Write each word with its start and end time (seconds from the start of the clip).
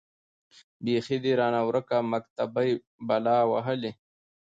بيـخي 0.83 1.17
ده 1.23 1.31
رانـه 1.39 1.59
وركه 1.67 1.95
مــكتبۍ 2.11 2.69
بــلا 3.07 3.37
وهــلې. 3.51 3.91